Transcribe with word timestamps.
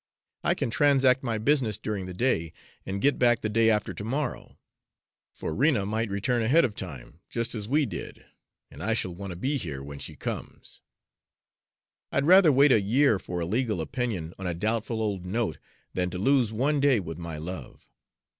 I 0.43 0.55
can 0.55 0.71
transact 0.71 1.21
my 1.21 1.37
business 1.37 1.77
during 1.77 2.07
the 2.07 2.13
day, 2.15 2.53
and 2.87 3.03
get 3.03 3.19
back 3.19 3.41
the 3.41 3.49
day 3.49 3.69
after 3.69 3.93
to 3.93 4.03
morrow; 4.03 4.57
for 5.31 5.53
Rena 5.53 5.85
might 5.85 6.09
return 6.09 6.41
ahead 6.41 6.65
of 6.65 6.73
time, 6.73 7.19
just 7.29 7.53
as 7.53 7.69
we 7.69 7.85
did, 7.85 8.25
and 8.71 8.81
I 8.81 8.95
shall 8.95 9.13
want 9.13 9.29
to 9.29 9.35
be 9.35 9.57
here 9.57 9.83
when 9.83 9.99
she 9.99 10.15
comes; 10.15 10.81
I'd 12.11 12.25
rather 12.25 12.51
wait 12.51 12.71
a 12.71 12.81
year 12.81 13.19
for 13.19 13.41
a 13.41 13.45
legal 13.45 13.79
opinion 13.79 14.33
on 14.39 14.47
a 14.47 14.55
doubtful 14.55 15.01
old 15.03 15.23
note 15.23 15.59
than 15.93 16.09
to 16.09 16.17
lose 16.17 16.51
one 16.51 16.79
day 16.79 16.99
with 16.99 17.19
my 17.19 17.37
love. 17.37 17.91